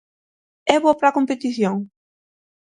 [0.75, 1.75] É boa para a competición?